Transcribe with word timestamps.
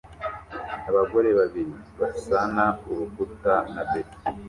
Abagore 0.89 1.29
babiri 1.39 1.73
basana 1.99 2.65
urukuta 2.89 3.53
na 3.73 3.83
beto 3.89 4.17